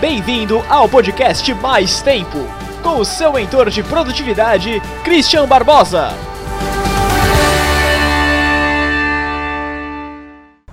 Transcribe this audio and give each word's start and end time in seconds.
Bem-vindo 0.00 0.62
ao 0.68 0.88
podcast 0.88 1.52
Mais 1.54 2.00
Tempo, 2.00 2.38
com 2.84 3.00
o 3.00 3.04
seu 3.04 3.32
mentor 3.32 3.68
de 3.68 3.82
produtividade, 3.82 4.80
Christian 5.02 5.44
Barbosa. 5.44 6.10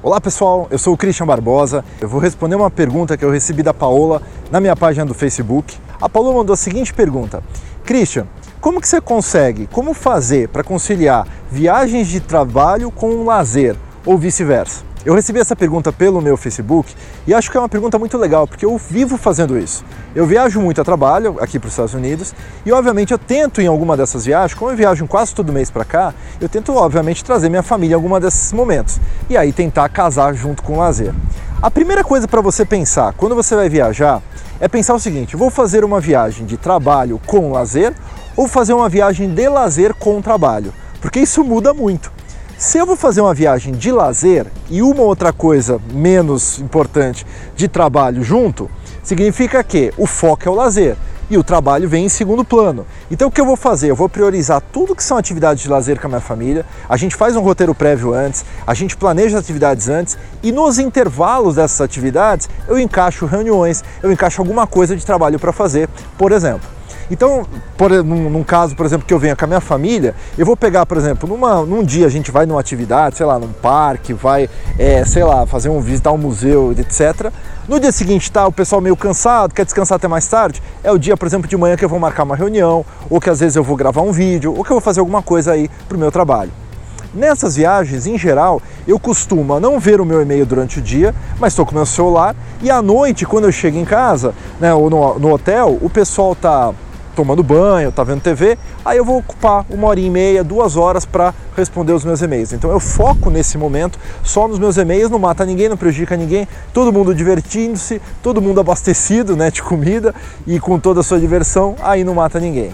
Olá 0.04 0.22
pessoal, 0.22 0.68
eu 0.70 0.78
sou 0.78 0.94
o 0.94 0.98
Christian 0.98 1.26
Barbosa. 1.26 1.84
Eu 2.00 2.08
vou 2.08 2.22
responder 2.22 2.54
uma 2.54 2.70
pergunta 2.70 3.18
que 3.18 3.26
eu 3.26 3.32
recebi 3.32 3.64
da 3.64 3.74
Paola 3.74 4.22
na 4.52 4.62
minha 4.62 4.76
página 4.76 5.08
do 5.08 5.16
Facebook. 5.16 5.76
A 6.00 6.08
Paola 6.08 6.32
mandou 6.32 6.54
a 6.54 6.58
seguinte 6.58 6.94
pergunta: 6.94 7.44
Christian, 7.84 8.28
como 8.62 8.80
que 8.80 8.88
você 8.88 9.02
consegue, 9.02 9.66
como 9.72 9.96
fazer 9.96 10.50
para 10.50 10.64
conciliar 10.64 11.28
viagens 11.50 12.08
de 12.08 12.20
trabalho 12.20 12.92
com 12.92 13.26
lazer 13.26 13.76
ou 14.06 14.20
vice-versa? 14.20 14.84
Eu 15.06 15.14
recebi 15.14 15.40
essa 15.40 15.56
pergunta 15.56 15.94
pelo 15.94 16.20
meu 16.20 16.36
Facebook 16.36 16.92
e 17.28 17.34
acho 17.34 17.52
que 17.52 17.56
é 17.56 17.60
uma 17.60 17.70
pergunta 17.70 18.00
muito 18.00 18.18
legal, 18.18 18.48
porque 18.48 18.66
eu 18.66 18.76
vivo 18.76 19.18
fazendo 19.18 19.56
isso. 19.56 19.86
Eu 20.16 20.26
viajo 20.26 20.60
muito 20.60 20.82
a 20.82 20.84
trabalho 20.84 21.38
aqui 21.40 21.60
para 21.60 21.68
os 21.68 21.74
Estados 21.74 21.94
Unidos 21.94 22.34
e, 22.66 22.72
obviamente, 22.72 23.12
eu 23.12 23.20
tento 23.20 23.62
em 23.62 23.68
alguma 23.68 23.96
dessas 23.96 24.26
viagens, 24.26 24.58
como 24.58 24.72
eu 24.72 24.76
viajo 24.76 25.06
quase 25.06 25.36
todo 25.36 25.54
mês 25.54 25.70
para 25.70 25.86
cá, 25.86 26.12
eu 26.42 26.50
tento, 26.50 26.74
obviamente, 26.74 27.24
trazer 27.24 27.50
minha 27.50 27.62
família 27.62 27.94
em 27.94 27.96
alguma 27.96 28.20
desses 28.20 28.52
momentos 28.52 29.00
e 29.30 29.38
aí 29.38 29.54
tentar 29.54 29.88
casar 29.90 30.34
junto 30.34 30.64
com 30.64 30.74
o 30.74 30.80
lazer. 30.80 31.14
A 31.62 31.70
primeira 31.70 32.04
coisa 32.04 32.28
para 32.28 32.42
você 32.42 32.66
pensar 32.66 33.14
quando 33.14 33.36
você 33.36 33.56
vai 33.56 33.70
viajar 33.70 34.24
é 34.60 34.68
pensar 34.68 34.96
o 34.96 35.00
seguinte: 35.00 35.36
vou 35.36 35.52
fazer 35.52 35.84
uma 35.84 36.00
viagem 36.00 36.48
de 36.48 36.58
trabalho 36.58 37.22
com 37.28 37.52
lazer 37.52 37.94
ou 38.36 38.48
fazer 38.48 38.74
uma 38.74 38.90
viagem 38.90 39.32
de 39.32 39.48
lazer 39.48 39.94
com 39.94 40.20
trabalho? 40.20 40.74
Porque 41.00 41.20
isso 41.20 41.44
muda 41.44 41.76
muito. 41.76 42.15
Se 42.58 42.78
eu 42.78 42.86
vou 42.86 42.96
fazer 42.96 43.20
uma 43.20 43.34
viagem 43.34 43.74
de 43.74 43.92
lazer 43.92 44.48
e 44.70 44.82
uma 44.82 45.02
outra 45.02 45.34
coisa 45.34 45.78
menos 45.92 46.58
importante 46.58 47.28
de 47.54 47.68
trabalho 47.68 48.24
junto, 48.24 48.72
significa 49.04 49.62
que 49.62 49.94
o 49.98 50.08
foco 50.08 50.48
é 50.48 50.50
o 50.50 50.56
lazer 50.56 50.96
e 51.30 51.38
o 51.38 51.44
trabalho 51.44 51.90
vem 51.90 52.06
em 52.06 52.10
segundo 52.10 52.46
plano. 52.46 52.86
Então 53.12 53.28
o 53.28 53.32
que 53.32 53.42
eu 53.42 53.46
vou 53.46 53.58
fazer? 53.58 53.90
Eu 53.90 53.96
vou 53.96 54.08
priorizar 54.08 54.62
tudo 54.72 54.96
que 54.96 55.04
são 55.04 55.18
atividades 55.18 55.64
de 55.64 55.70
lazer 55.70 56.00
com 56.00 56.08
a 56.08 56.10
minha 56.10 56.22
família. 56.22 56.66
A 56.88 56.96
gente 56.96 57.14
faz 57.14 57.36
um 57.36 57.42
roteiro 57.42 57.76
prévio 57.76 58.14
antes, 58.14 58.46
a 58.66 58.74
gente 58.74 58.96
planeja 58.96 59.38
as 59.38 59.44
atividades 59.44 59.90
antes 59.90 60.18
e 60.42 60.50
nos 60.50 60.80
intervalos 60.80 61.56
dessas 61.56 61.82
atividades 61.82 62.48
eu 62.70 62.80
encaixo 62.80 63.26
reuniões, 63.26 63.84
eu 64.02 64.10
encaixo 64.10 64.42
alguma 64.42 64.66
coisa 64.66 64.96
de 64.96 65.06
trabalho 65.06 65.38
para 65.38 65.52
fazer, 65.52 65.90
por 66.18 66.32
exemplo. 66.32 66.75
Então, 67.10 67.46
por, 67.78 67.92
num, 68.04 68.30
num, 68.30 68.44
caso, 68.44 68.76
por 68.76 68.86
exemplo, 68.86 69.06
que 69.06 69.14
eu 69.14 69.20
venha 69.20 69.36
com 69.36 69.46
a 69.46 69.48
minha 69.48 69.62
família, 69.62 70.16
eu 70.38 70.46
vou 70.46 70.58
pegar, 70.58 70.86
por 70.86 70.98
exemplo, 70.98 71.30
numa, 71.30 71.64
num 71.64 71.84
dia 71.84 72.08
a 72.08 72.10
gente 72.10 72.32
vai 72.32 72.46
numa 72.46 72.60
atividade, 72.60 73.18
sei 73.18 73.26
lá, 73.26 73.38
num 73.38 73.52
parque, 73.52 74.14
vai, 74.14 74.50
é, 74.80 75.06
sei 75.06 75.24
lá, 75.24 75.46
fazer 75.46 75.70
um 75.70 75.80
visitar 75.80 76.12
um 76.12 76.18
museu, 76.18 76.72
etc. 76.72 77.32
No 77.68 77.80
dia 77.80 77.92
seguinte 77.92 78.32
tá 78.32 78.48
o 78.48 78.52
pessoal 78.52 78.82
meio 78.82 78.96
cansado, 78.96 79.54
quer 79.54 79.66
descansar 79.66 79.98
até 79.98 80.08
mais 80.08 80.28
tarde, 80.28 80.62
é 80.84 80.92
o 80.92 80.98
dia, 80.98 81.16
por 81.16 81.28
exemplo, 81.28 81.48
de 81.48 81.56
manhã 81.56 81.76
que 81.76 81.86
eu 81.86 81.90
vou 81.90 82.00
marcar 82.00 82.24
uma 82.24 82.36
reunião, 82.36 82.84
ou 83.10 83.22
que 83.22 83.30
às 83.30 83.40
vezes 83.40 83.56
eu 83.56 83.64
vou 83.64 83.76
gravar 83.76 84.02
um 84.02 84.12
vídeo, 84.12 84.56
ou 84.56 84.64
que 84.64 84.72
eu 84.72 84.76
vou 84.76 84.82
fazer 84.82 85.00
alguma 85.00 85.22
coisa 85.22 85.52
aí 85.52 85.70
pro 85.88 85.98
meu 85.98 86.12
trabalho. 86.12 86.52
Nessas 87.16 87.56
viagens, 87.56 88.06
em 88.08 88.18
geral, 88.18 88.62
eu 88.86 89.00
costumo 89.00 89.58
não 89.58 89.80
ver 89.80 90.02
o 90.02 90.06
meu 90.06 90.22
e-mail 90.22 90.46
durante 90.46 90.80
o 90.80 90.82
dia, 90.82 91.16
mas 91.40 91.54
estou 91.54 91.66
com 91.66 91.72
o 91.72 91.76
meu 91.76 91.86
celular 91.86 92.36
e 92.62 92.70
à 92.70 92.82
noite, 92.82 93.26
quando 93.26 93.46
eu 93.46 93.54
chego 93.54 93.78
em 93.78 93.86
casa, 93.86 94.34
né, 94.60 94.74
ou 94.74 94.90
no, 94.90 95.18
no 95.18 95.34
hotel, 95.34 95.78
o 95.82 95.90
pessoal 95.90 96.36
tá 96.36 96.74
tomando 97.16 97.42
banho, 97.42 97.92
tá 97.92 98.04
vendo 98.04 98.22
TV, 98.22 98.58
aí 98.84 98.98
eu 98.98 99.06
vou 99.06 99.18
ocupar 99.18 99.66
uma 99.70 99.88
hora 99.88 100.00
e 100.00 100.10
meia, 100.10 100.44
duas 100.44 100.76
horas 100.76 101.06
para 101.06 101.34
responder 101.56 101.94
os 101.94 102.04
meus 102.04 102.22
e-mails. 102.22 102.54
Então 102.54 102.70
eu 102.70 102.80
foco 102.80 103.30
nesse 103.30 103.58
momento 103.58 103.98
só 104.22 104.48
nos 104.48 104.60
meus 104.60 104.78
e-mails, 104.78 105.10
não 105.10 105.18
mata 105.18 105.46
ninguém, 105.46 105.70
não 105.70 105.78
prejudica 105.78 106.18
ninguém, 106.18 106.48
todo 106.74 106.92
mundo 106.92 107.16
divertindo-se, 107.16 108.02
todo 108.22 108.42
mundo 108.42 108.60
abastecido 108.60 109.36
né, 109.36 109.50
de 109.50 109.64
comida 109.64 110.14
e 110.46 110.60
com 110.60 110.80
toda 110.80 111.00
a 111.00 111.04
sua 111.04 111.20
diversão, 111.20 111.76
aí 111.82 112.04
não 112.04 112.14
mata 112.14 112.40
ninguém. 112.40 112.72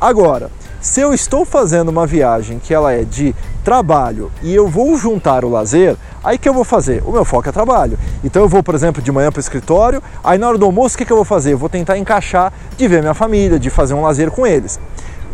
Agora, 0.00 0.50
se 0.80 1.00
eu 1.00 1.14
estou 1.14 1.44
fazendo 1.44 1.88
uma 1.88 2.06
viagem 2.06 2.58
que 2.58 2.74
ela 2.74 2.92
é 2.92 3.02
de 3.02 3.34
trabalho 3.64 4.30
e 4.42 4.54
eu 4.54 4.68
vou 4.68 4.96
juntar 4.96 5.44
o 5.44 5.48
lazer, 5.48 5.96
aí 6.22 6.38
que 6.38 6.48
eu 6.48 6.54
vou 6.54 6.64
fazer? 6.64 7.02
O 7.04 7.12
meu 7.12 7.24
foco 7.24 7.48
é 7.48 7.52
trabalho. 7.52 7.98
Então 8.26 8.42
eu 8.42 8.48
vou, 8.48 8.60
por 8.60 8.74
exemplo, 8.74 9.00
de 9.00 9.12
manhã 9.12 9.30
para 9.30 9.38
o 9.38 9.40
escritório, 9.40 10.02
aí 10.24 10.36
na 10.36 10.48
hora 10.48 10.58
do 10.58 10.64
almoço 10.64 10.96
o 10.96 10.98
que, 10.98 11.04
que 11.04 11.12
eu 11.12 11.16
vou 11.16 11.24
fazer? 11.24 11.52
Eu 11.52 11.58
vou 11.58 11.68
tentar 11.68 11.96
encaixar 11.96 12.52
de 12.76 12.88
ver 12.88 13.00
minha 13.00 13.14
família, 13.14 13.56
de 13.56 13.70
fazer 13.70 13.94
um 13.94 14.02
lazer 14.02 14.32
com 14.32 14.44
eles. 14.44 14.80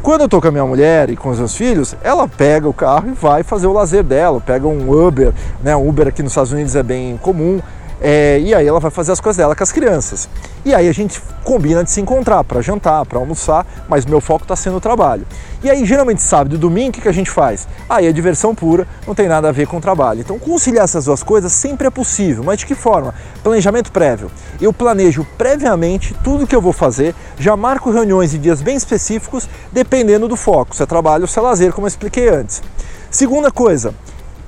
Quando 0.02 0.20
eu 0.20 0.24
estou 0.26 0.42
com 0.42 0.48
a 0.48 0.50
minha 0.50 0.66
mulher 0.66 1.08
e 1.08 1.16
com 1.16 1.30
os 1.30 1.38
meus 1.38 1.56
filhos, 1.56 1.96
ela 2.04 2.28
pega 2.28 2.68
o 2.68 2.72
carro 2.74 3.08
e 3.08 3.12
vai 3.12 3.42
fazer 3.42 3.66
o 3.66 3.72
lazer 3.72 4.02
dela, 4.02 4.42
pega 4.42 4.68
um 4.68 4.90
Uber, 4.90 5.32
né? 5.62 5.74
Um 5.74 5.88
Uber 5.88 6.06
aqui 6.06 6.22
nos 6.22 6.32
Estados 6.32 6.52
Unidos 6.52 6.76
é 6.76 6.82
bem 6.82 7.16
comum, 7.16 7.62
é, 8.04 8.40
e 8.40 8.52
aí 8.52 8.66
ela 8.66 8.80
vai 8.80 8.90
fazer 8.90 9.12
as 9.12 9.20
coisas 9.20 9.36
dela 9.36 9.54
com 9.54 9.62
as 9.62 9.70
crianças. 9.70 10.28
E 10.64 10.74
aí 10.74 10.88
a 10.88 10.92
gente 10.92 11.22
combina 11.44 11.84
de 11.84 11.90
se 11.90 12.00
encontrar 12.00 12.42
para 12.42 12.60
jantar, 12.60 13.06
para 13.06 13.18
almoçar, 13.18 13.64
mas 13.88 14.04
meu 14.04 14.20
foco 14.20 14.44
está 14.44 14.56
sendo 14.56 14.78
o 14.78 14.80
trabalho. 14.80 15.24
E 15.62 15.70
aí 15.70 15.84
geralmente 15.84 16.20
sábado 16.20 16.56
e 16.56 16.58
domingo 16.58 16.90
o 16.90 16.92
que, 16.92 17.00
que 17.00 17.08
a 17.08 17.12
gente 17.12 17.30
faz? 17.30 17.68
Aí 17.88 18.06
é 18.06 18.12
diversão 18.12 18.56
pura, 18.56 18.88
não 19.06 19.14
tem 19.14 19.28
nada 19.28 19.48
a 19.48 19.52
ver 19.52 19.68
com 19.68 19.76
o 19.76 19.80
trabalho. 19.80 20.20
Então 20.20 20.36
conciliar 20.36 20.84
essas 20.84 21.04
duas 21.04 21.22
coisas 21.22 21.52
sempre 21.52 21.86
é 21.86 21.90
possível, 21.90 22.42
mas 22.42 22.58
de 22.58 22.66
que 22.66 22.74
forma? 22.74 23.14
Planejamento 23.40 23.92
prévio. 23.92 24.30
Eu 24.60 24.72
planejo 24.72 25.24
previamente 25.38 26.12
tudo 26.24 26.46
que 26.46 26.56
eu 26.56 26.60
vou 26.60 26.72
fazer, 26.72 27.14
já 27.38 27.56
marco 27.56 27.92
reuniões 27.92 28.34
e 28.34 28.38
dias 28.38 28.60
bem 28.60 28.74
específicos, 28.74 29.48
dependendo 29.70 30.26
do 30.26 30.36
foco, 30.36 30.74
se 30.74 30.82
é 30.82 30.86
trabalho 30.86 31.22
ou 31.22 31.28
se 31.28 31.38
é 31.38 31.42
lazer, 31.42 31.72
como 31.72 31.86
eu 31.86 31.88
expliquei 31.88 32.28
antes. 32.28 32.62
Segunda 33.10 33.50
coisa, 33.50 33.94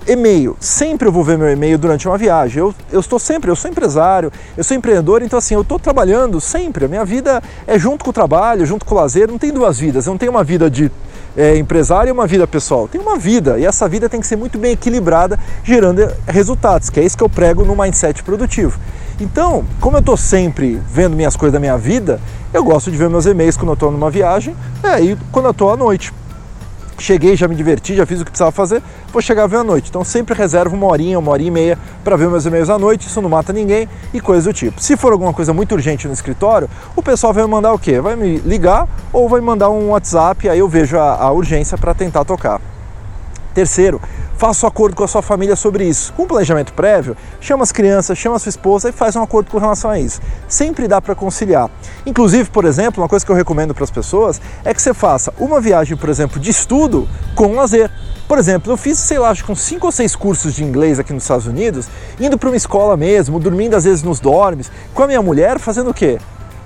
e-mail. 0.06 0.56
Sempre 0.60 1.08
eu 1.08 1.12
vou 1.12 1.24
ver 1.24 1.38
meu 1.38 1.50
e-mail 1.50 1.78
durante 1.78 2.06
uma 2.06 2.18
viagem. 2.18 2.60
Eu, 2.60 2.74
eu 2.90 3.00
estou 3.00 3.18
sempre, 3.18 3.50
eu 3.50 3.56
sou 3.56 3.70
empresário, 3.70 4.32
eu 4.56 4.64
sou 4.64 4.76
empreendedor, 4.76 5.22
então 5.22 5.38
assim, 5.38 5.54
eu 5.54 5.62
estou 5.62 5.78
trabalhando 5.78 6.40
sempre. 6.40 6.84
A 6.84 6.88
minha 6.88 7.04
vida 7.04 7.42
é 7.66 7.78
junto 7.78 8.04
com 8.04 8.10
o 8.10 8.12
trabalho, 8.12 8.66
junto 8.66 8.84
com 8.84 8.94
o 8.94 8.98
lazer. 8.98 9.28
Não 9.28 9.38
tem 9.38 9.52
duas 9.52 9.78
vidas. 9.78 10.06
Eu 10.06 10.12
não 10.12 10.18
tenho 10.18 10.32
uma 10.32 10.44
vida 10.44 10.70
de 10.70 10.90
é, 11.36 11.56
empresário 11.56 12.08
e 12.08 12.12
uma 12.12 12.26
vida 12.26 12.46
pessoal. 12.46 12.88
Tem 12.88 13.00
uma 13.00 13.18
vida 13.18 13.58
e 13.58 13.64
essa 13.64 13.88
vida 13.88 14.08
tem 14.08 14.20
que 14.20 14.26
ser 14.26 14.36
muito 14.36 14.58
bem 14.58 14.72
equilibrada, 14.72 15.38
gerando 15.62 16.06
resultados, 16.26 16.90
que 16.90 17.00
é 17.00 17.04
isso 17.04 17.16
que 17.16 17.24
eu 17.24 17.28
prego 17.28 17.64
no 17.64 17.76
mindset 17.76 18.22
produtivo. 18.22 18.78
Então, 19.20 19.64
como 19.80 19.96
eu 19.96 20.00
estou 20.00 20.16
sempre 20.16 20.80
vendo 20.90 21.16
minhas 21.16 21.36
coisas 21.36 21.52
da 21.52 21.60
minha 21.60 21.78
vida, 21.78 22.20
eu 22.52 22.64
gosto 22.64 22.90
de 22.90 22.96
ver 22.96 23.08
meus 23.08 23.26
e-mails 23.26 23.56
quando 23.56 23.68
eu 23.68 23.74
estou 23.74 23.90
numa 23.90 24.10
viagem 24.10 24.56
é, 24.82 25.00
e 25.00 25.16
quando 25.30 25.46
eu 25.46 25.52
estou 25.52 25.72
à 25.72 25.76
noite. 25.76 26.12
Cheguei, 26.98 27.36
já 27.36 27.48
me 27.48 27.54
diverti, 27.54 27.94
já 27.94 28.06
fiz 28.06 28.20
o 28.20 28.24
que 28.24 28.30
precisava 28.30 28.52
fazer, 28.52 28.82
vou 29.12 29.20
chegar 29.20 29.44
a 29.44 29.46
ver 29.46 29.56
à 29.56 29.64
noite. 29.64 29.90
Então 29.90 30.04
sempre 30.04 30.34
reservo 30.34 30.74
uma 30.76 30.86
horinha, 30.86 31.18
uma 31.18 31.32
hora 31.32 31.42
e 31.42 31.50
meia 31.50 31.78
para 32.02 32.16
ver 32.16 32.28
meus 32.28 32.46
e-mails 32.46 32.70
à 32.70 32.78
noite, 32.78 33.08
isso 33.08 33.20
não 33.20 33.28
mata 33.28 33.52
ninguém 33.52 33.88
e 34.12 34.20
coisa 34.20 34.50
do 34.50 34.54
tipo. 34.54 34.80
Se 34.80 34.96
for 34.96 35.12
alguma 35.12 35.32
coisa 35.32 35.52
muito 35.52 35.72
urgente 35.72 36.06
no 36.06 36.12
escritório, 36.12 36.68
o 36.94 37.02
pessoal 37.02 37.32
vai 37.32 37.44
me 37.44 37.50
mandar 37.50 37.72
o 37.72 37.78
quê? 37.78 38.00
Vai 38.00 38.16
me 38.16 38.38
ligar 38.38 38.88
ou 39.12 39.28
vai 39.28 39.40
mandar 39.40 39.70
um 39.70 39.90
WhatsApp, 39.90 40.48
aí 40.48 40.58
eu 40.58 40.68
vejo 40.68 40.96
a, 40.96 41.14
a 41.14 41.30
urgência 41.32 41.76
para 41.76 41.94
tentar 41.94 42.24
tocar. 42.24 42.60
Terceiro, 43.54 44.00
faça 44.36 44.66
um 44.66 44.68
acordo 44.68 44.96
com 44.96 45.04
a 45.04 45.08
sua 45.08 45.22
família 45.22 45.56
sobre 45.56 45.84
isso. 45.84 46.12
Com 46.12 46.26
planejamento 46.26 46.72
prévio, 46.72 47.16
chama 47.40 47.62
as 47.62 47.72
crianças, 47.72 48.18
chama 48.18 48.36
a 48.36 48.38
sua 48.38 48.50
esposa 48.50 48.88
e 48.88 48.92
faz 48.92 49.16
um 49.16 49.22
acordo 49.22 49.50
com 49.50 49.58
relação 49.58 49.90
a 49.90 49.98
isso. 49.98 50.20
Sempre 50.48 50.88
dá 50.88 51.00
para 51.00 51.14
conciliar. 51.14 51.70
Inclusive, 52.04 52.50
por 52.50 52.64
exemplo, 52.64 53.02
uma 53.02 53.08
coisa 53.08 53.24
que 53.24 53.30
eu 53.30 53.36
recomendo 53.36 53.74
para 53.74 53.84
as 53.84 53.90
pessoas 53.90 54.40
é 54.64 54.74
que 54.74 54.82
você 54.82 54.92
faça 54.92 55.32
uma 55.38 55.60
viagem, 55.60 55.96
por 55.96 56.08
exemplo, 56.08 56.40
de 56.40 56.50
estudo 56.50 57.08
com 57.34 57.54
lazer. 57.54 57.90
Por 58.26 58.38
exemplo, 58.38 58.72
eu 58.72 58.76
fiz, 58.76 58.98
sei 58.98 59.18
lá, 59.18 59.30
acho 59.30 59.50
uns 59.50 59.60
5 59.60 59.86
ou 59.86 59.92
6 59.92 60.16
cursos 60.16 60.54
de 60.54 60.64
inglês 60.64 60.98
aqui 60.98 61.12
nos 61.12 61.24
Estados 61.24 61.46
Unidos, 61.46 61.86
indo 62.18 62.38
para 62.38 62.48
uma 62.48 62.56
escola 62.56 62.96
mesmo, 62.96 63.38
dormindo 63.38 63.74
às 63.74 63.84
vezes 63.84 64.02
nos 64.02 64.18
dormes, 64.18 64.70
com 64.94 65.02
a 65.02 65.06
minha 65.06 65.20
mulher, 65.20 65.58
fazendo 65.58 65.90
o 65.90 65.94
quê? 65.94 66.18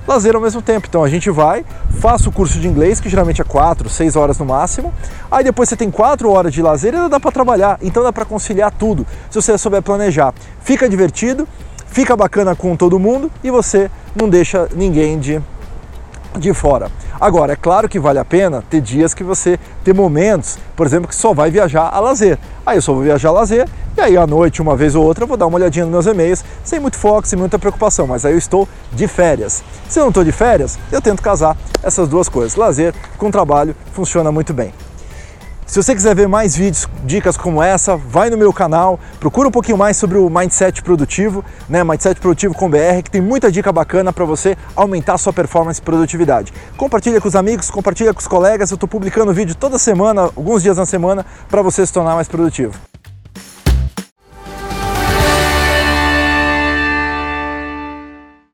Lazer 0.08 0.34
ao 0.34 0.41
mesmo 0.41 0.62
tempo. 0.62 0.86
Então 0.88 1.04
a 1.04 1.08
gente 1.08 1.30
vai, 1.30 1.64
faça 2.00 2.28
o 2.28 2.32
curso 2.32 2.58
de 2.58 2.66
inglês, 2.66 2.98
que 2.98 3.08
geralmente 3.08 3.42
é 3.42 3.44
4, 3.44 3.88
6 3.88 4.16
horas 4.16 4.38
no 4.38 4.46
máximo. 4.46 4.92
Aí 5.30 5.44
depois 5.44 5.69
você 5.69 5.76
tem 5.76 5.91
4 5.91 6.30
horas 6.30 6.52
de 6.52 6.62
lazer 6.62 6.94
e 6.94 6.96
ainda 6.96 7.10
dá 7.10 7.20
para 7.20 7.30
trabalhar. 7.30 7.78
Então 7.82 8.02
dá 8.02 8.12
para 8.12 8.24
conciliar 8.24 8.72
tudo, 8.72 9.06
se 9.30 9.41
você 9.41 9.56
souber 9.58 9.82
planejar. 9.82 10.32
Fica 10.62 10.88
divertido, 10.88 11.47
fica 11.86 12.16
bacana 12.16 12.56
com 12.56 12.74
todo 12.74 12.98
mundo 12.98 13.30
e 13.44 13.50
você 13.50 13.91
não 14.16 14.28
deixa 14.28 14.66
ninguém 14.74 15.18
de, 15.18 15.42
de 16.39 16.53
fora. 16.53 16.91
Agora, 17.21 17.53
é 17.53 17.57
claro 17.57 17.89
que 17.89 17.98
vale 17.98 18.19
a 18.19 18.25
pena 18.25 18.63
ter 18.69 18.80
dias 18.80 19.15
que 19.15 19.25
você 19.25 19.59
ter 19.84 19.95
momentos, 19.95 20.59
por 20.77 20.86
exemplo, 20.86 21.09
que 21.09 21.15
só 21.15 21.33
vai 21.33 21.51
viajar 21.51 21.89
a 21.89 21.98
lazer. 22.01 22.39
Aí 22.65 22.78
eu 22.78 22.83
só 22.83 22.92
vou 22.92 23.03
viajar 23.03 23.30
a 23.30 23.33
lazer 23.33 23.69
e 23.97 24.01
aí 24.01 24.16
à 24.16 24.27
noite, 24.27 24.63
uma 24.63 24.77
vez 24.77 24.95
ou 24.95 25.04
outra, 25.04 25.25
eu 25.25 25.28
vou 25.28 25.36
dar 25.36 25.47
uma 25.47 25.57
olhadinha 25.57 25.84
nos 25.84 25.92
meus 25.92 26.07
e-mails, 26.07 26.45
sem 26.63 26.78
muito 26.78 26.97
foco, 26.97 27.27
sem 27.27 27.39
muita 27.39 27.59
preocupação, 27.59 28.07
mas 28.07 28.25
aí 28.25 28.33
eu 28.33 28.39
estou 28.39 28.69
de 28.92 29.09
férias. 29.09 29.65
Se 29.89 29.98
eu 29.98 30.03
não 30.03 30.10
estou 30.10 30.22
de 30.22 30.33
férias, 30.33 30.78
eu 30.92 31.03
tento 31.03 31.22
casar 31.22 31.57
essas 31.83 32.09
duas 32.09 32.28
coisas. 32.28 32.54
Lazer 32.54 32.95
com 33.16 33.31
trabalho 33.31 33.74
funciona 33.92 34.31
muito 34.31 34.54
bem. 34.54 34.72
Se 35.68 35.82
você 35.82 35.94
quiser 35.94 36.15
ver 36.15 36.26
mais 36.26 36.56
vídeos, 36.56 36.88
dicas 37.04 37.36
como 37.36 37.62
essa, 37.62 37.94
vai 37.94 38.30
no 38.30 38.38
meu 38.38 38.54
canal, 38.54 38.98
procura 39.20 39.48
um 39.48 39.50
pouquinho 39.50 39.76
mais 39.76 39.98
sobre 39.98 40.16
o 40.16 40.30
Mindset 40.30 40.82
Produtivo, 40.82 41.44
né? 41.68 41.84
Mindset 41.84 42.18
Produtivo 42.18 42.54
com 42.54 42.70
BR, 42.70 43.03
que 43.04 43.10
tem 43.10 43.20
muita 43.20 43.53
dica 43.53 43.70
bacana 43.70 44.10
para 44.10 44.24
você 44.24 44.56
aumentar 44.74 45.18
sua 45.18 45.30
performance 45.30 45.78
e 45.78 45.84
produtividade. 45.84 46.54
Compartilha 46.74 47.20
com 47.20 47.28
os 47.28 47.36
amigos, 47.36 47.70
compartilha 47.70 48.15
com 48.15 48.20
os 48.20 48.26
colegas, 48.26 48.70
eu 48.70 48.76
estou 48.76 48.88
publicando 48.88 49.30
vídeo 49.34 49.54
toda 49.54 49.76
semana, 49.76 50.22
alguns 50.22 50.62
dias 50.62 50.78
na 50.78 50.86
semana, 50.86 51.26
para 51.50 51.60
você 51.60 51.84
se 51.84 51.92
tornar 51.92 52.14
mais 52.14 52.28
produtivo. 52.28 52.87